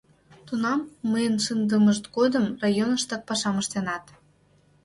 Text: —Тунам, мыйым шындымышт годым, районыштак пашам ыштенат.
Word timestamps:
—Тунам, 0.47 0.81
мыйым 1.11 1.35
шындымышт 1.45 2.05
годым, 2.15 2.45
районыштак 2.63 3.21
пашам 3.27 3.55
ыштенат. 3.61 4.05